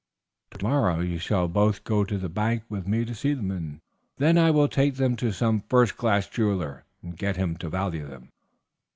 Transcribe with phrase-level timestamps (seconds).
[0.57, 3.81] "To morrow you shall both go to the bank with me to see them, and
[4.17, 8.07] then I will take them to some first class jeweler's and get him to value
[8.07, 8.31] them."